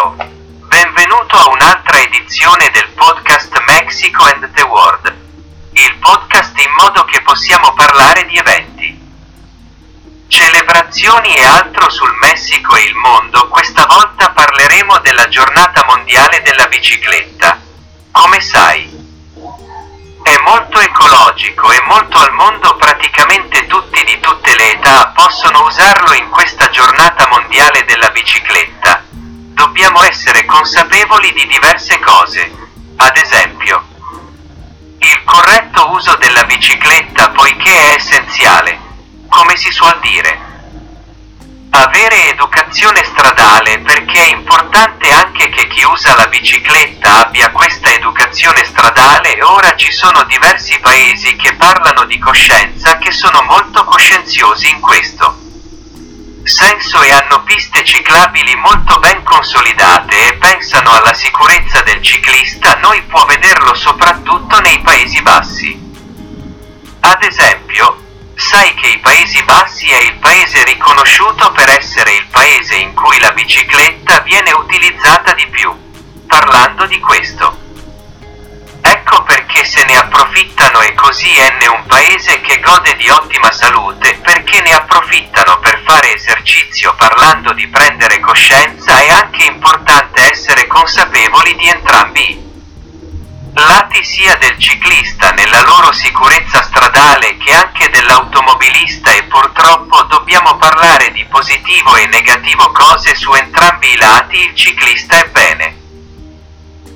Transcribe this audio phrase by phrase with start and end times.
[0.00, 5.14] Ciao, benvenuto a un'altra edizione del podcast Mexico and the World,
[5.72, 8.98] il podcast in modo che possiamo parlare di eventi,
[10.26, 13.48] celebrazioni e altro sul Messico e il mondo.
[13.48, 17.60] Questa volta parleremo della giornata mondiale della bicicletta.
[18.10, 18.88] Come sai,
[20.22, 26.14] è molto ecologico e molto al mondo praticamente tutti di tutte le età possono usarlo
[26.14, 28.59] in questa giornata mondiale della bicicletta.
[30.50, 32.50] Consapevoli di diverse cose.
[32.96, 33.84] Ad esempio,
[34.98, 38.76] il corretto uso della bicicletta poiché è essenziale,
[39.28, 40.38] come si suol dire.
[41.70, 48.64] Avere educazione stradale perché è importante anche che chi usa la bicicletta abbia questa educazione
[48.64, 49.40] stradale.
[49.42, 55.39] Ora ci sono diversi paesi che parlano di coscienza che sono molto coscienziosi in questo
[56.70, 63.02] senso e hanno piste ciclabili molto ben consolidate e pensano alla sicurezza del ciclista, noi
[63.02, 65.88] può vederlo soprattutto nei Paesi Bassi.
[67.00, 67.98] Ad esempio,
[68.36, 73.18] sai che i Paesi Bassi è il paese riconosciuto per essere il paese in cui
[73.18, 75.74] la bicicletta viene utilizzata di più.
[76.26, 77.68] Parlando di questo.
[78.82, 84.18] Ecco perché se ne approfittano e così è un paese che gode di ottima salute
[84.22, 91.56] perché ne approfittano per fare esercizio parlando di prendere coscienza è anche importante essere consapevoli
[91.56, 92.48] di entrambi
[93.54, 101.10] lati sia del ciclista nella loro sicurezza stradale che anche dell'automobilista e purtroppo dobbiamo parlare
[101.12, 105.74] di positivo e negativo cose su entrambi i lati il ciclista è bene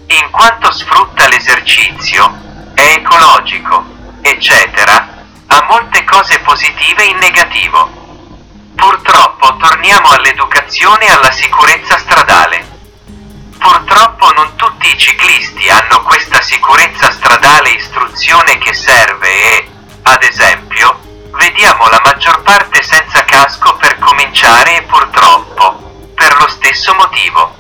[0.07, 3.85] in quanto sfrutta l'esercizio, è ecologico,
[4.21, 8.04] eccetera, ha molte cose positive in negativo.
[8.85, 12.69] Purtroppo torniamo all'educazione e alla sicurezza stradale.
[13.59, 19.69] Purtroppo non tutti i ciclisti hanno questa sicurezza stradale istruzione che serve e,
[20.03, 20.99] ad esempio,
[21.31, 27.57] vediamo la maggior parte senza casco per cominciare e purtroppo, per lo stesso motivo.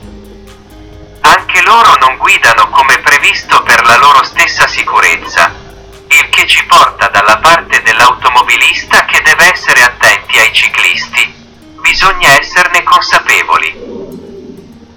[1.22, 5.50] Anche loro non guidano come previsto per la loro stessa sicurezza,
[6.08, 9.03] il che ci porta dalla parte dell'automobilista
[10.54, 11.34] ciclisti.
[11.80, 14.22] Bisogna esserne consapevoli.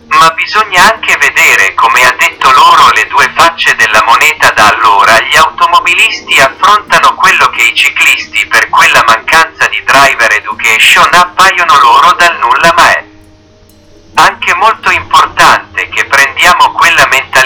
[0.07, 5.19] Ma bisogna anche vedere, come ha detto loro, le due facce della moneta da allora.
[5.19, 12.13] Gli automobilisti affrontano quello che i ciclisti, per quella mancanza di driver education, appaiono loro
[12.13, 13.05] dal nulla ma è
[14.13, 16.86] anche molto importante che prendiamo quella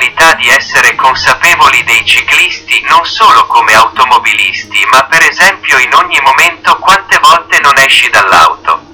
[0.01, 6.19] mentalità di essere consapevoli dei ciclisti non solo come automobilisti, ma per esempio in ogni
[6.21, 8.89] momento quante volte non esci dall'auto.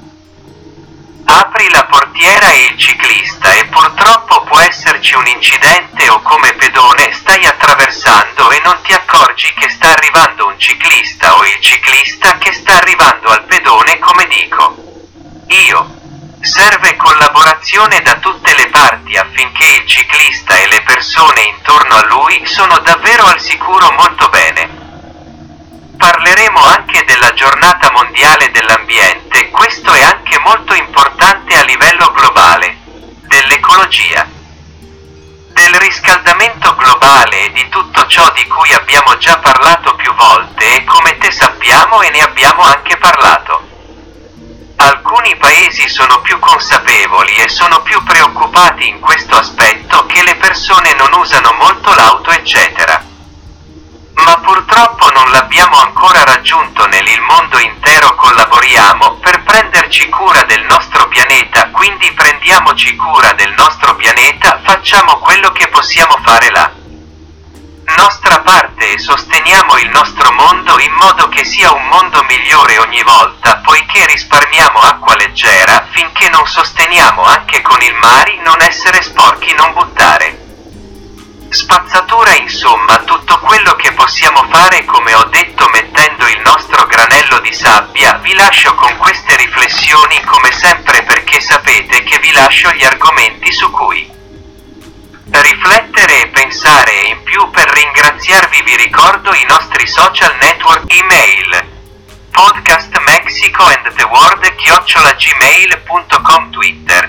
[1.24, 7.12] Apri la portiera e il ciclista e purtroppo può esserci un incidente o come pedone
[7.14, 12.52] stai attraversando e non ti accorgi che sta arrivando un ciclista o il ciclista che
[12.52, 14.76] sta arrivando al pedone come dico.
[15.48, 15.97] Io,
[16.48, 22.42] Serve collaborazione da tutte le parti affinché il ciclista e le persone intorno a lui
[22.46, 24.70] sono davvero al sicuro molto bene.
[25.98, 32.78] Parleremo anche della giornata mondiale dell'ambiente, questo è anche molto importante a livello globale,
[33.28, 34.26] dell'ecologia,
[35.52, 40.84] del riscaldamento globale e di tutto ciò di cui abbiamo già parlato più volte e
[40.86, 43.57] come te sappiamo e ne abbiamo anche parlato.
[45.68, 51.10] Paesi sono più consapevoli e sono più preoccupati in questo aspetto che le persone non
[51.14, 53.04] usano molto l'auto eccetera.
[54.14, 61.10] Ma purtroppo non l'abbiamo ancora raggiunto nel mondo intero collaboriamo per prenderci cura del nostro
[61.10, 66.72] pianeta, quindi prendiamoci cura del nostro pianeta, facciamo quello che possiamo fare là
[67.98, 70.27] nostra parte e sosteniamo il nostro
[70.98, 77.22] modo che sia un mondo migliore ogni volta, poiché risparmiamo acqua leggera finché non sosteniamo
[77.24, 80.46] anche con il mari non essere sporchi, non buttare.
[81.50, 87.54] Spazzatura insomma tutto quello che possiamo fare come ho detto mettendo il nostro granello di
[87.54, 93.52] sabbia, vi lascio con queste riflessioni come sempre perché sapete che vi lascio gli argomenti
[93.52, 94.16] su cui
[95.30, 97.70] riflettere e pensare in più per
[98.38, 101.66] ringraziarvi vi ricordo i nostri social network email.
[102.30, 105.16] Podcast Mexico and the World chiocciola
[106.52, 107.08] twitter.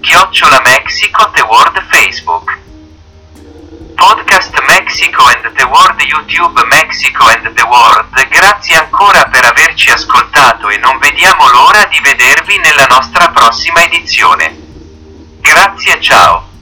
[0.00, 2.56] Chiocciola Mexico the World Facebook.
[3.96, 8.28] Podcast Mexico and the World YouTube Mexico and the World.
[8.28, 14.54] Grazie ancora per averci ascoltato e non vediamo l'ora di vedervi nella nostra prossima edizione.
[15.40, 16.53] Grazie ciao.